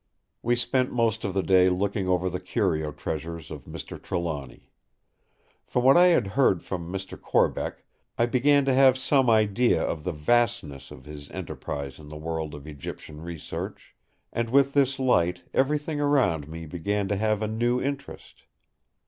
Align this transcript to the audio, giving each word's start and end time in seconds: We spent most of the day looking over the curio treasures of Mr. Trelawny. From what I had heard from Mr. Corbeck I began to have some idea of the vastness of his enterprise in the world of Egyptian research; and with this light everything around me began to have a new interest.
We 0.41 0.55
spent 0.55 0.91
most 0.91 1.23
of 1.23 1.35
the 1.35 1.43
day 1.43 1.69
looking 1.69 2.07
over 2.09 2.27
the 2.27 2.39
curio 2.39 2.91
treasures 2.91 3.51
of 3.51 3.65
Mr. 3.65 4.01
Trelawny. 4.01 4.71
From 5.63 5.83
what 5.83 5.95
I 5.95 6.07
had 6.07 6.25
heard 6.25 6.63
from 6.63 6.91
Mr. 6.91 7.21
Corbeck 7.21 7.85
I 8.17 8.25
began 8.25 8.65
to 8.65 8.73
have 8.73 8.97
some 8.97 9.29
idea 9.29 9.79
of 9.79 10.03
the 10.03 10.11
vastness 10.11 10.89
of 10.89 11.05
his 11.05 11.29
enterprise 11.29 11.99
in 11.99 12.09
the 12.09 12.17
world 12.17 12.55
of 12.55 12.65
Egyptian 12.65 13.21
research; 13.21 13.95
and 14.33 14.49
with 14.49 14.73
this 14.73 14.97
light 14.97 15.43
everything 15.53 16.01
around 16.01 16.47
me 16.47 16.65
began 16.65 17.07
to 17.09 17.15
have 17.15 17.43
a 17.43 17.47
new 17.47 17.79
interest. 17.79 18.45